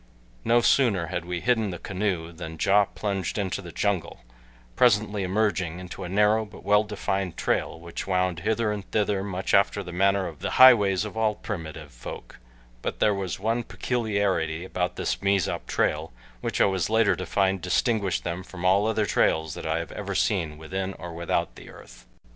No 0.43 0.61
sooner 0.61 1.05
had 1.13 1.25
we 1.25 1.41
hidden 1.41 1.69
the 1.69 1.77
canoe 1.77 2.31
than 2.31 2.57
Ja 2.59 2.85
plunged 2.85 3.37
into 3.37 3.61
the 3.61 3.71
jungle, 3.71 4.21
presently 4.75 5.21
emerging 5.21 5.77
into 5.79 6.03
a 6.03 6.09
narrow 6.09 6.43
but 6.43 6.63
well 6.63 6.83
defined 6.83 7.37
trail 7.37 7.79
which 7.79 8.07
wound 8.07 8.39
hither 8.39 8.71
and 8.71 8.89
thither 8.89 9.23
much 9.23 9.53
after 9.53 9.83
the 9.83 9.91
manner 9.91 10.25
of 10.25 10.39
the 10.39 10.49
highways 10.57 11.05
of 11.05 11.15
all 11.15 11.35
primitive 11.35 11.91
folk, 11.91 12.39
but 12.81 12.99
there 12.99 13.13
was 13.13 13.39
one 13.39 13.61
peculiarity 13.61 14.65
about 14.65 14.95
this 14.95 15.21
Mezop 15.21 15.67
trail 15.67 16.11
which 16.39 16.59
I 16.59 16.65
was 16.65 16.89
later 16.89 17.15
to 17.17 17.25
find 17.27 17.61
distinguished 17.61 18.23
them 18.23 18.41
from 18.41 18.65
all 18.65 18.87
other 18.87 19.05
trails 19.05 19.53
that 19.53 19.67
I 19.67 19.81
ever 19.81 19.93
have 20.13 20.17
seen 20.17 20.57
within 20.57 20.93
or 20.95 21.13
without 21.13 21.53
the 21.55 21.69
earth. 21.69 22.07